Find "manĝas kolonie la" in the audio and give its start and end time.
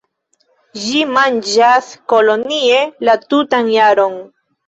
1.17-3.17